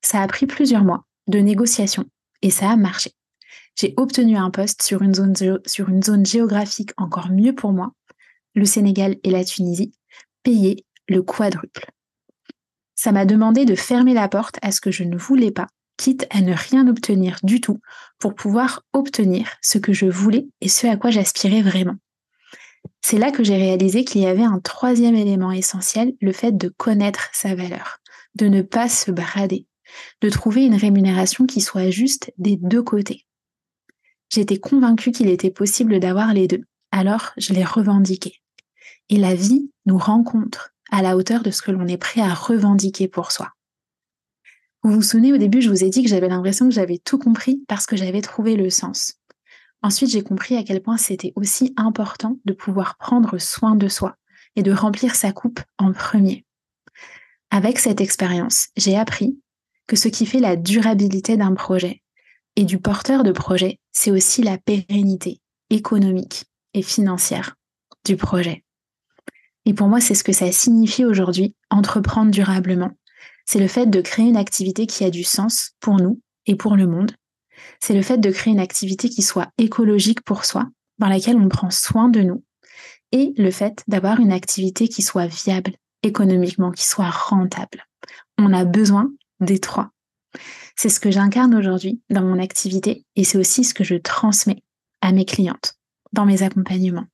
[0.02, 2.06] Ça a pris plusieurs mois de négociations
[2.40, 3.12] et ça a marché.
[3.76, 7.92] J'ai obtenu un poste sur une, zone, géographique encore mieux pour moi,
[8.54, 9.92] le Sénégal et la Tunisie,
[10.42, 11.90] payé le quadruple.
[12.94, 15.68] Ça m'a demandé de fermer la porte à ce que je ne voulais pas
[16.00, 17.78] quitte à ne rien obtenir du tout
[18.18, 21.96] pour pouvoir obtenir ce que je voulais et ce à quoi j'aspirais vraiment.
[23.02, 26.68] C'est là que j'ai réalisé qu'il y avait un troisième élément essentiel, le fait de
[26.68, 27.98] connaître sa valeur,
[28.34, 29.66] de ne pas se brader,
[30.22, 33.26] de trouver une rémunération qui soit juste des deux côtés.
[34.30, 38.40] J'étais convaincue qu'il était possible d'avoir les deux, alors je l'ai revendiqué.
[39.08, 42.32] Et la vie nous rencontre à la hauteur de ce que l'on est prêt à
[42.32, 43.50] revendiquer pour soi.
[44.82, 47.18] Vous vous souvenez, au début, je vous ai dit que j'avais l'impression que j'avais tout
[47.18, 49.14] compris parce que j'avais trouvé le sens.
[49.82, 54.16] Ensuite, j'ai compris à quel point c'était aussi important de pouvoir prendre soin de soi
[54.56, 56.44] et de remplir sa coupe en premier.
[57.50, 59.38] Avec cette expérience, j'ai appris
[59.86, 62.02] que ce qui fait la durabilité d'un projet
[62.60, 66.44] et du porteur de projet, c'est aussi la pérennité économique
[66.74, 67.56] et financière
[68.04, 68.64] du projet.
[69.64, 72.92] Et pour moi, c'est ce que ça signifie aujourd'hui, entreprendre durablement
[73.50, 76.76] c'est le fait de créer une activité qui a du sens pour nous et pour
[76.76, 77.10] le monde.
[77.80, 80.68] C'est le fait de créer une activité qui soit écologique pour soi,
[80.98, 82.44] dans laquelle on prend soin de nous.
[83.10, 85.72] Et le fait d'avoir une activité qui soit viable
[86.04, 87.84] économiquement, qui soit rentable.
[88.38, 89.90] On a besoin des trois.
[90.82, 94.62] C'est ce que j'incarne aujourd'hui dans mon activité et c'est aussi ce que je transmets
[95.02, 95.74] à mes clientes
[96.14, 97.04] dans mes accompagnements.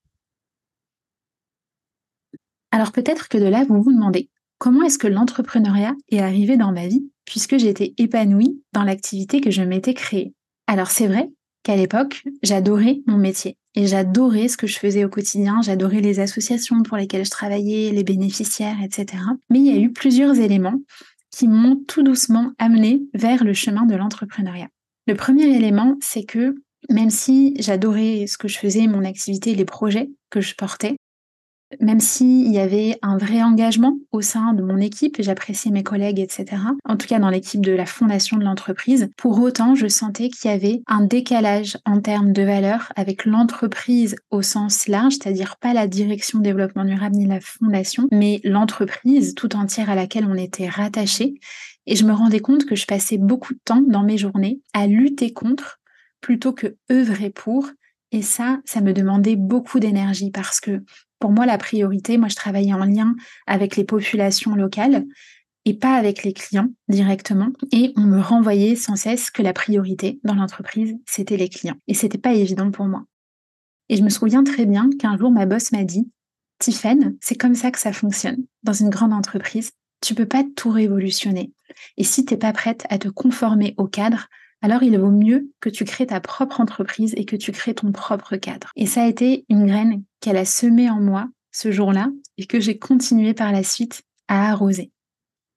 [2.71, 6.71] Alors peut-être que de là, vous vous demandez, comment est-ce que l'entrepreneuriat est arrivé dans
[6.71, 10.33] ma vie puisque j'étais épanouie dans l'activité que je m'étais créée?
[10.69, 11.29] Alors c'est vrai
[11.65, 16.21] qu'à l'époque, j'adorais mon métier et j'adorais ce que je faisais au quotidien, j'adorais les
[16.21, 19.25] associations pour lesquelles je travaillais, les bénéficiaires, etc.
[19.51, 20.81] Mais il y a eu plusieurs éléments
[21.37, 24.69] qui m'ont tout doucement amené vers le chemin de l'entrepreneuriat.
[25.07, 26.55] Le premier élément, c'est que
[26.89, 30.97] même si j'adorais ce que je faisais, mon activité, les projets que je portais,
[31.81, 36.21] même s'il y avait un vrai engagement au sein de mon équipe, j'appréciais mes collègues,
[36.21, 36.63] etc.
[36.85, 40.51] En tout cas, dans l'équipe de la fondation de l'entreprise, pour autant, je sentais qu'il
[40.51, 45.75] y avait un décalage en termes de valeur avec l'entreprise au sens large, c'est-à-dire pas
[45.75, 50.69] la direction développement durable ni la fondation, mais l'entreprise tout entière à laquelle on était
[50.69, 51.35] rattaché.
[51.87, 54.87] Et je me rendais compte que je passais beaucoup de temps dans mes journées à
[54.87, 55.79] lutter contre
[56.21, 57.71] plutôt que œuvrer pour.
[58.13, 60.83] Et ça, ça me demandait beaucoup d'énergie parce que
[61.19, 63.15] pour moi, la priorité, moi, je travaillais en lien
[63.47, 65.05] avec les populations locales
[65.65, 67.49] et pas avec les clients directement.
[67.73, 71.77] Et on me renvoyait sans cesse que la priorité dans l'entreprise, c'était les clients.
[71.89, 73.05] Et c'était pas évident pour moi.
[73.89, 76.11] Et je me souviens très bien qu'un jour, ma boss m'a dit,
[76.59, 79.73] Tiffen, c'est comme ça que ça fonctionne dans une grande entreprise.
[80.01, 81.53] Tu peux pas tout révolutionner.
[81.97, 84.29] Et si t'es pas prête à te conformer au cadre,
[84.63, 87.93] alors il vaut mieux que tu crées ta propre entreprise et que tu crées ton
[87.93, 88.71] propre cadre.
[88.77, 92.61] Et ça a été une graine qu'elle a semée en moi ce jour-là et que
[92.61, 94.91] j'ai continué par la suite à arroser.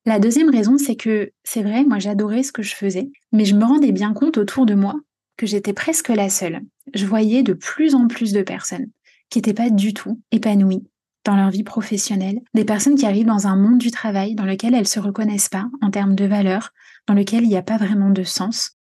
[0.05, 3.55] La deuxième raison, c'est que c'est vrai, moi j'adorais ce que je faisais, mais je
[3.55, 4.95] me rendais bien compte autour de moi
[5.37, 6.61] que j'étais presque la seule.
[6.93, 8.87] Je voyais de plus en plus de personnes
[9.29, 10.83] qui n'étaient pas du tout épanouies
[11.25, 14.73] dans leur vie professionnelle, des personnes qui arrivent dans un monde du travail dans lequel
[14.73, 16.71] elles ne se reconnaissent pas en termes de valeurs,
[17.07, 18.79] dans lequel il n'y a pas vraiment de sens,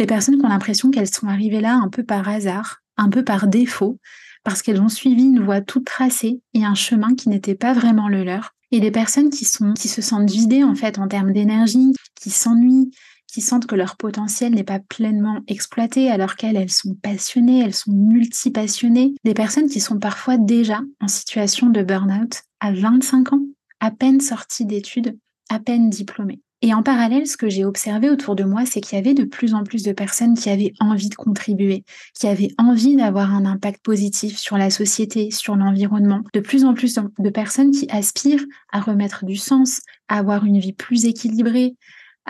[0.00, 3.22] des personnes qui ont l'impression qu'elles sont arrivées là un peu par hasard, un peu
[3.22, 3.98] par défaut,
[4.44, 8.08] parce qu'elles ont suivi une voie toute tracée et un chemin qui n'était pas vraiment
[8.08, 8.54] le leur.
[8.70, 12.30] Et des personnes qui sont, qui se sentent vidées en fait en termes d'énergie, qui
[12.30, 12.90] s'ennuient,
[13.30, 17.74] qui sentent que leur potentiel n'est pas pleinement exploité alors qu'elles, elles sont passionnées, elles
[17.74, 19.14] sont multipassionnées.
[19.24, 23.42] Des personnes qui sont parfois déjà en situation de burn-out à 25 ans,
[23.80, 26.40] à peine sorties d'études, à peine diplômées.
[26.62, 29.24] Et en parallèle, ce que j'ai observé autour de moi, c'est qu'il y avait de
[29.24, 33.46] plus en plus de personnes qui avaient envie de contribuer, qui avaient envie d'avoir un
[33.46, 36.20] impact positif sur la société, sur l'environnement.
[36.34, 40.58] De plus en plus de personnes qui aspirent à remettre du sens, à avoir une
[40.58, 41.76] vie plus équilibrée,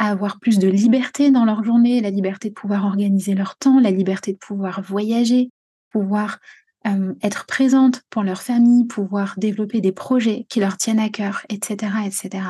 [0.09, 3.91] avoir plus de liberté dans leur journée, la liberté de pouvoir organiser leur temps, la
[3.91, 5.51] liberté de pouvoir voyager,
[5.91, 6.39] pouvoir
[6.87, 11.45] euh, être présente pour leur famille, pouvoir développer des projets qui leur tiennent à cœur,
[11.51, 12.45] etc., etc.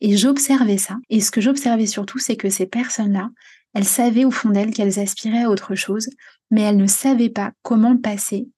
[0.00, 0.96] Et j'observais ça.
[1.10, 3.28] Et ce que j'observais surtout, c'est que ces personnes-là,
[3.74, 6.08] elles savaient au fond d'elles qu'elles aspiraient à autre chose,
[6.50, 8.48] mais elles ne savaient pas comment passer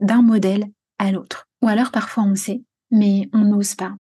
[0.00, 0.66] d'un modèle
[0.98, 1.46] à l'autre.
[1.62, 3.94] Ou alors parfois on sait, mais on n'ose pas.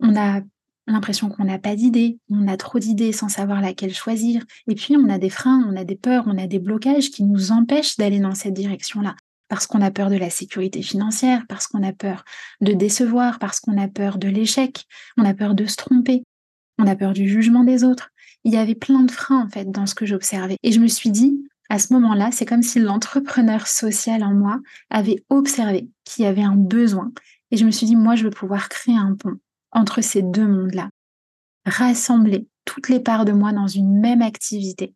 [0.00, 0.42] On a
[0.86, 4.96] l'impression qu'on n'a pas d'idées, on a trop d'idées sans savoir laquelle choisir, et puis
[4.96, 7.96] on a des freins, on a des peurs, on a des blocages qui nous empêchent
[7.96, 9.14] d'aller dans cette direction-là
[9.52, 12.24] parce qu'on a peur de la sécurité financière, parce qu'on a peur
[12.62, 14.86] de décevoir, parce qu'on a peur de l'échec,
[15.18, 16.22] on a peur de se tromper,
[16.78, 18.08] on a peur du jugement des autres.
[18.44, 20.56] Il y avait plein de freins en fait dans ce que j'observais.
[20.62, 24.58] Et je me suis dit, à ce moment-là, c'est comme si l'entrepreneur social en moi
[24.88, 27.12] avait observé qu'il y avait un besoin.
[27.50, 29.36] Et je me suis dit, moi, je veux pouvoir créer un pont
[29.72, 30.90] entre ces deux mondes-là,
[31.66, 34.94] rassembler toutes les parts de moi dans une même activité.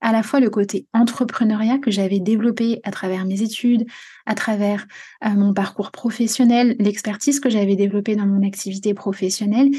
[0.00, 3.84] À la fois le côté entrepreneuriat que j'avais développé à travers mes études,
[4.26, 4.86] à travers
[5.24, 9.70] euh, mon parcours professionnel, l'expertise que j'avais développée dans mon activité professionnelle,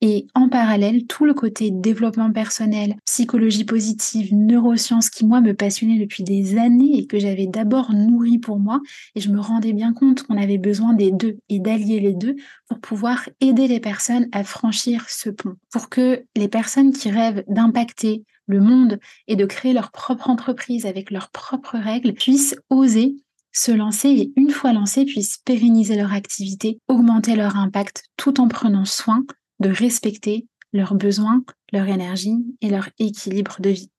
[0.00, 5.98] et en parallèle tout le côté développement personnel, psychologie positive, neurosciences qui moi me passionnait
[5.98, 8.80] depuis des années et que j'avais d'abord nourri pour moi.
[9.14, 12.36] Et je me rendais bien compte qu'on avait besoin des deux et d'allier les deux
[12.68, 17.44] pour pouvoir aider les personnes à franchir ce pont, pour que les personnes qui rêvent
[17.48, 23.16] d'impacter le monde et de créer leur propre entreprise avec leurs propres règles puissent oser
[23.52, 28.46] se lancer et une fois lancés puissent pérenniser leur activité, augmenter leur impact tout en
[28.46, 29.24] prenant soin
[29.60, 31.42] de respecter leurs besoins,
[31.72, 33.90] leur énergie et leur équilibre de vie.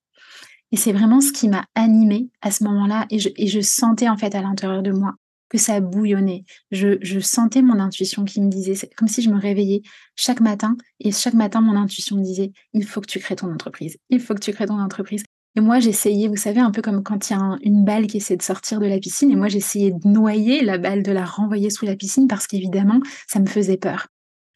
[0.71, 4.35] Et c'est vraiment ce qui m'a animée à ce moment-là et je, sentais en fait
[4.35, 5.15] à l'intérieur de moi
[5.49, 6.43] que ça bouillonnait.
[6.69, 9.81] Je, sentais mon intuition qui me disait, c'est comme si je me réveillais
[10.15, 13.51] chaque matin et chaque matin, mon intuition me disait, il faut que tu crées ton
[13.51, 15.23] entreprise, il faut que tu crées ton entreprise.
[15.55, 18.17] Et moi, j'essayais, vous savez, un peu comme quand il y a une balle qui
[18.17, 21.25] essaie de sortir de la piscine, et moi, j'essayais de noyer la balle, de la
[21.25, 24.07] renvoyer sous la piscine, parce qu'évidemment, ça me faisait peur.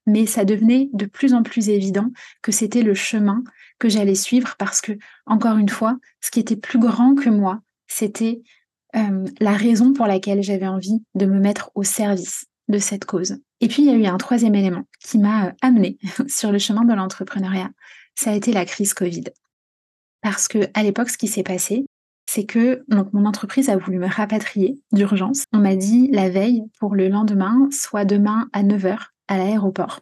[0.05, 2.11] Mais ça devenait de plus en plus évident
[2.41, 3.43] que c'était le chemin
[3.79, 4.93] que j'allais suivre, parce que,
[5.25, 8.41] encore une fois, ce qui était plus grand que moi, c'était
[8.95, 13.37] euh, la raison pour laquelle j'avais envie de me mettre au service de cette cause.
[13.61, 16.59] Et puis, il y a eu un troisième élément qui m'a euh, amené sur le
[16.59, 17.71] chemin de l'entrepreneuriat.
[18.15, 19.25] Ça a été la crise Covid.
[20.21, 21.85] Parce que à l'époque, ce qui s'est passé,
[22.25, 25.43] c'est que mon entreprise a voulu me rapatrier d'urgence.
[25.51, 28.97] On m'a dit la veille pour le lendemain, soit demain à 9h
[29.33, 29.99] à l'aéroport.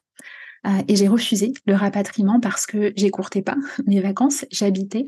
[0.87, 3.55] et j'ai refusé le rapatriement parce que j'écourtais pas
[3.87, 4.45] mes vacances.
[4.51, 5.07] J'habitais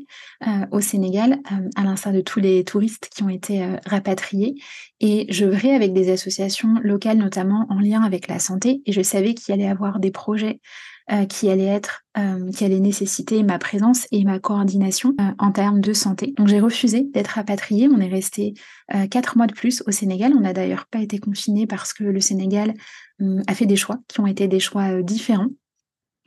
[0.72, 1.38] au Sénégal,
[1.76, 4.56] à l'instar de tous les touristes qui ont été rapatriés.
[5.00, 8.82] Et je verrais avec des associations locales, notamment en lien avec la santé.
[8.86, 10.60] Et je savais qu'il allait y avoir des projets
[11.12, 15.52] euh, qui allait être, euh, qui allait nécessiter ma présence et ma coordination euh, en
[15.52, 16.32] termes de santé.
[16.38, 17.90] Donc j'ai refusé d'être rapatriée.
[17.92, 18.54] On est resté
[19.10, 20.32] quatre mois de plus au Sénégal.
[20.34, 22.72] On n'a d'ailleurs pas été confiné parce que le Sénégal
[23.20, 25.50] hum, a fait des choix qui ont été des choix différents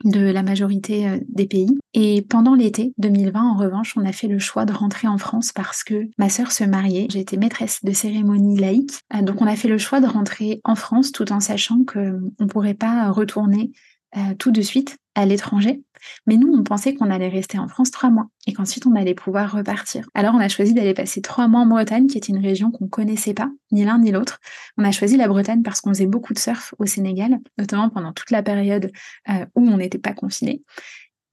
[0.04, 1.76] de la majorité des pays.
[1.92, 5.50] Et pendant l'été 2020, en revanche, on a fait le choix de rentrer en France
[5.52, 7.08] parce que ma sœur se mariait.
[7.12, 9.00] Été maîtresse de cérémonie laïque.
[9.22, 12.46] Donc on a fait le choix de rentrer en France tout en sachant qu'on ne
[12.46, 13.72] pourrait pas retourner
[14.16, 15.82] euh, tout de suite à l'étranger.
[16.26, 19.14] Mais nous, on pensait qu'on allait rester en France trois mois et qu'ensuite on allait
[19.14, 20.08] pouvoir repartir.
[20.14, 22.88] Alors on a choisi d'aller passer trois mois en Bretagne, qui est une région qu'on
[22.88, 24.38] connaissait pas, ni l'un ni l'autre.
[24.76, 28.12] On a choisi la Bretagne parce qu'on faisait beaucoup de surf au Sénégal, notamment pendant
[28.12, 28.92] toute la période
[29.28, 30.62] euh, où on n'était pas confiné.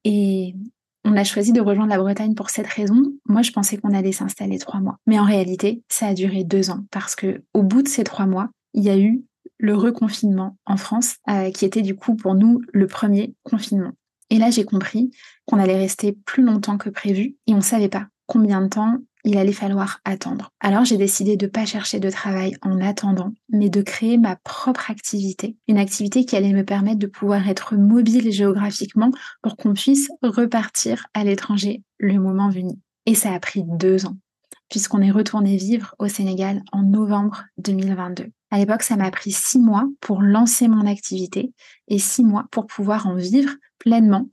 [0.03, 0.55] Et
[1.05, 3.03] on a choisi de rejoindre la Bretagne pour cette raison.
[3.27, 4.97] Moi, je pensais qu'on allait s'installer trois mois.
[5.05, 8.25] Mais en réalité, ça a duré deux ans parce que au bout de ces trois
[8.25, 9.23] mois, il y a eu
[9.57, 13.91] le reconfinement en France, euh, qui était du coup pour nous le premier confinement.
[14.29, 15.11] Et là, j'ai compris
[15.45, 18.97] qu'on allait rester plus longtemps que prévu et on ne savait pas combien de temps
[19.25, 20.51] il allait falloir attendre.
[20.59, 24.35] Alors j'ai décidé de ne pas chercher de travail en attendant, mais de créer ma
[24.35, 29.73] propre activité, une activité qui allait me permettre de pouvoir être mobile géographiquement pour qu'on
[29.73, 32.73] puisse repartir à l'étranger le moment venu.
[33.07, 34.15] Et ça a pris deux ans,
[34.69, 38.31] puisqu'on est retourné vivre au Sénégal en novembre 2022.
[38.51, 41.51] À l'époque, ça m'a pris six mois pour lancer mon activité
[41.87, 44.29] et six mois pour pouvoir en vivre pleinement.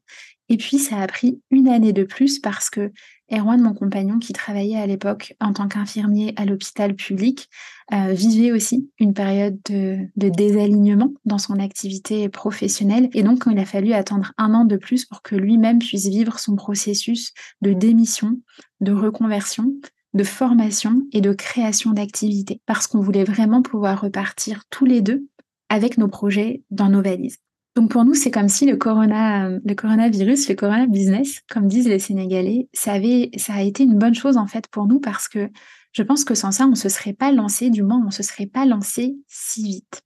[0.48, 2.92] Et puis, ça a pris une année de plus parce que
[3.32, 7.48] Erwan, mon compagnon, qui travaillait à l'époque en tant qu'infirmier à l'hôpital public,
[7.92, 13.08] euh, vivait aussi une période de, de, désalignement dans son activité professionnelle.
[13.14, 16.38] Et donc, il a fallu attendre un an de plus pour que lui-même puisse vivre
[16.38, 18.38] son processus de démission,
[18.80, 19.72] de reconversion
[20.14, 25.26] de formation et de création d'activités, parce qu'on voulait vraiment pouvoir repartir tous les deux
[25.68, 27.38] avec nos projets dans nos valises.
[27.74, 31.88] Donc pour nous, c'est comme si le, corona, le coronavirus, le corona business, comme disent
[31.88, 35.28] les Sénégalais, ça, avait, ça a été une bonne chose en fait pour nous parce
[35.28, 35.50] que
[35.92, 38.10] je pense que sans ça, on ne se serait pas lancé, du moins on ne
[38.10, 40.02] se serait pas lancé si vite.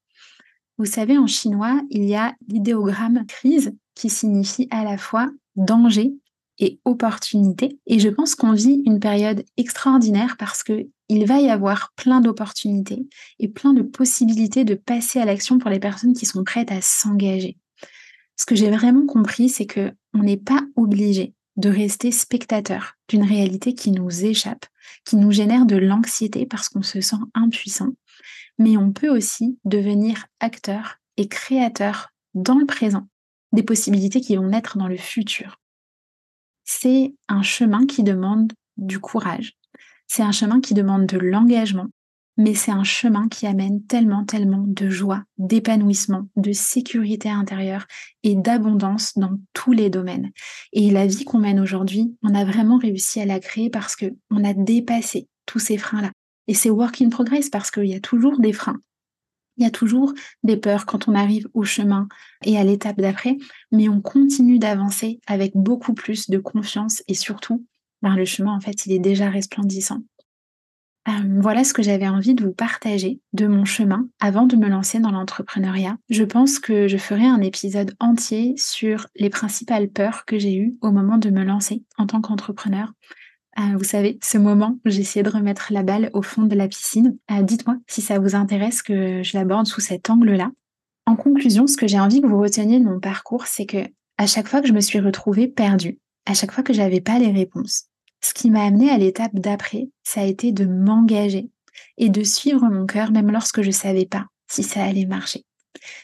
[0.79, 6.13] Vous savez, en chinois, il y a l'idéogramme crise qui signifie à la fois danger
[6.59, 7.79] et opportunités.
[7.87, 12.21] Et je pense qu'on vit une période extraordinaire parce que il va y avoir plein
[12.21, 13.07] d'opportunités
[13.39, 16.81] et plein de possibilités de passer à l'action pour les personnes qui sont prêtes à
[16.81, 17.59] s'engager.
[18.37, 23.23] Ce que j'ai vraiment compris, c'est que on n'est pas obligé de rester spectateur d'une
[23.23, 24.67] réalité qui nous échappe,
[25.05, 27.93] qui nous génère de l'anxiété parce qu'on se sent impuissant,
[28.59, 33.09] mais on peut aussi devenir acteur et créateur dans le présent
[33.53, 35.59] des possibilités qui vont naître dans le futur
[36.67, 39.55] c'est un chemin qui demande du courage.
[40.07, 41.87] C'est un chemin qui demande de l'engagement,
[42.37, 47.87] mais c'est un chemin qui amène tellement, tellement de joie, d'épanouissement, de sécurité intérieure
[48.23, 50.31] et d'abondance dans tous les domaines.
[50.73, 54.07] Et la vie qu'on mène aujourd'hui, on a vraiment réussi à la créer parce que
[54.31, 56.11] on a dépassé tous ces freins-là.
[56.49, 58.81] Et c'est work in progress parce qu'il y a toujours des freins.
[59.57, 62.09] Il y a toujours des peurs quand on arrive au chemin
[62.45, 63.37] et à l'étape d'après,
[63.73, 67.65] mais on continue d'avancer avec beaucoup plus de confiance et surtout,
[68.03, 70.03] ben, le chemin, en fait, il est déjà resplendissant.
[71.09, 74.69] Euh, voilà ce que j'avais envie de vous partager de mon chemin avant de me
[74.69, 75.97] lancer dans l'entrepreneuriat.
[76.11, 80.77] Je pense que je ferai un épisode entier sur les principales peurs que j'ai eues
[80.81, 82.93] au moment de me lancer en tant qu'entrepreneur.
[83.59, 86.69] Euh, vous savez, ce moment j'ai essayé de remettre la balle au fond de la
[86.69, 87.17] piscine.
[87.31, 90.51] Euh, dites-moi si ça vous intéresse que je l'aborde sous cet angle-là.
[91.07, 93.87] En conclusion, ce que j'ai envie que vous reteniez de mon parcours, c'est que
[94.19, 97.19] à chaque fois que je me suis retrouvée perdue, à chaque fois que j'avais pas
[97.19, 97.85] les réponses,
[98.23, 101.49] ce qui m'a amené à l'étape d'après, ça a été de m'engager
[101.97, 105.45] et de suivre mon cœur même lorsque je savais pas si ça allait marcher.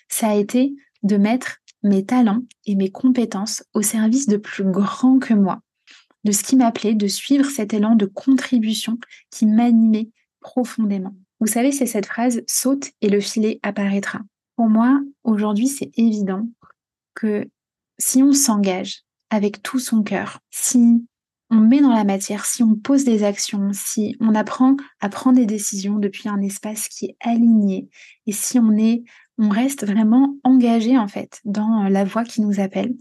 [0.08, 5.18] Ça a été de mettre mes talents et mes compétences au service de plus grand
[5.18, 5.60] que moi,
[6.24, 8.98] de ce qui m'appelait, de suivre cet élan de contribution
[9.30, 11.14] qui m'animait profondément.
[11.40, 14.20] Vous savez, c'est cette phrase saute et le filet apparaîtra.
[14.56, 16.48] Pour moi, aujourd'hui, c'est évident
[17.14, 17.48] que
[17.98, 21.04] si on s'engage avec tout son cœur, si
[21.50, 25.36] on met dans la matière, si on pose des actions, si on apprend à prendre
[25.36, 27.88] des décisions depuis un espace qui est aligné,
[28.26, 29.04] et si on est,
[29.38, 32.94] on reste vraiment engagé en fait dans la voie qui nous appelle,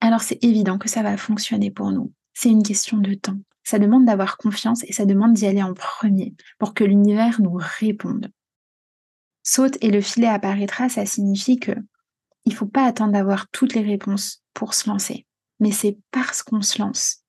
[0.00, 3.38] alors c'est évident que ça va fonctionner pour nous c'est une question de temps.
[3.64, 7.58] Ça demande d'avoir confiance et ça demande d'y aller en premier pour que l'univers nous
[7.58, 8.30] réponde.
[9.42, 11.72] Saute et le filet apparaîtra, ça signifie que
[12.44, 15.26] il faut pas attendre d'avoir toutes les réponses pour se lancer.
[15.60, 17.24] Mais c'est parce qu'on se lance,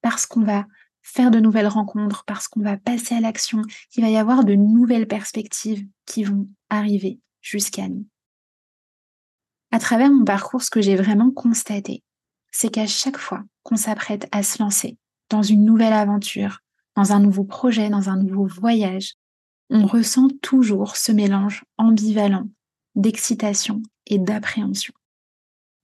[0.00, 0.64] parce qu'on va
[1.02, 4.54] faire de nouvelles rencontres, parce qu'on va passer à l'action, qu'il va y avoir de
[4.54, 8.06] nouvelles perspectives qui vont arriver jusqu'à nous.
[9.72, 12.02] À travers mon parcours, ce que j'ai vraiment constaté,
[12.50, 14.96] c'est qu'à chaque fois qu'on s'apprête à se lancer
[15.30, 16.60] dans une nouvelle aventure,
[16.96, 19.14] dans un nouveau projet, dans un nouveau voyage,
[19.70, 22.48] on ressent toujours ce mélange ambivalent
[22.94, 24.94] d'excitation et d'appréhension.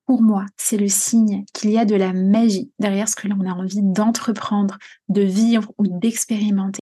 [0.06, 3.40] Pour moi, c'est le signe qu'il y a de la magie derrière ce que l'on
[3.48, 6.80] a envie d'entreprendre, de vivre ou d'expérimenter.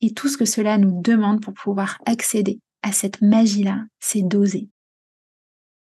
[0.00, 4.68] Et tout ce que cela nous demande pour pouvoir accéder à cette magie-là, c'est d'oser.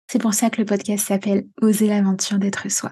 [0.09, 2.91] C'est pour ça que le podcast s'appelle Oser l'aventure d'être soi.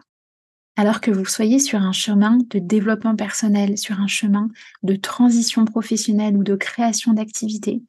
[0.79, 4.47] Alors que vous soyez sur un chemin de développement personnel, sur un chemin
[4.81, 7.83] de transition professionnelle ou de création d'activité,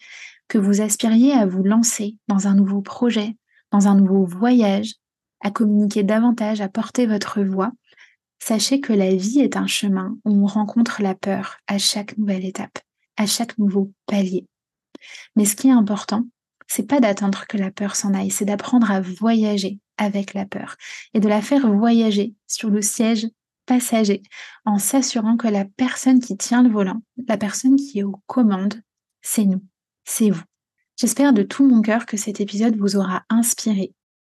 [0.48, 3.36] que vous aspiriez à vous lancer dans un nouveau projet,
[3.70, 4.94] dans un nouveau voyage,
[5.40, 7.70] à communiquer davantage, à porter votre voix,
[8.40, 12.44] sachez que la vie est un chemin où on rencontre la peur à chaque nouvelle
[12.44, 12.80] étape,
[13.16, 14.46] à chaque nouveau palier.
[15.36, 16.24] Mais ce qui est important,
[16.66, 20.74] c'est pas d'attendre que la peur s'en aille, c'est d'apprendre à voyager avec la peur
[21.14, 23.28] et de la faire voyager sur le siège
[23.66, 24.22] passager
[24.64, 28.82] en s'assurant que la personne qui tient le volant, la personne qui est aux commandes,
[29.22, 29.62] c'est nous
[30.10, 30.42] c'est vous.
[30.96, 33.94] J'espère de tout mon cœur que cet épisode vous aura inspiré,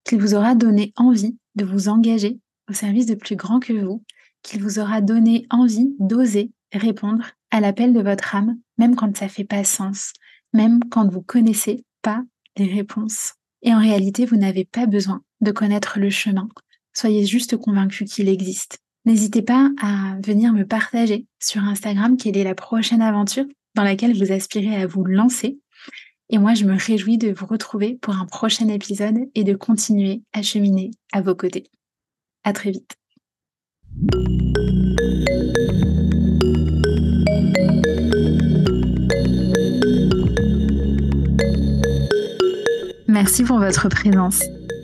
[0.04, 2.38] qu'il vous aura donné envie de vous engager
[2.68, 4.02] au service de plus grand que vous,
[4.42, 9.28] qu'il vous aura donné envie d'oser répondre à l'appel de votre âme, même quand ça
[9.28, 10.12] fait pas sens,
[10.52, 12.22] même quand vous connaissez pas
[12.56, 13.34] les réponses.
[13.62, 16.49] Et en réalité, vous n'avez pas besoin de connaître le chemin.
[16.93, 18.78] Soyez juste convaincu qu'il existe.
[19.07, 24.16] N'hésitez pas à venir me partager sur Instagram quelle est la prochaine aventure dans laquelle
[24.16, 25.59] vous aspirez à vous lancer.
[26.28, 30.22] Et moi, je me réjouis de vous retrouver pour un prochain épisode et de continuer
[30.32, 31.64] à cheminer à vos côtés.
[32.45, 32.95] À très vite.
[43.09, 44.41] Merci pour votre présence.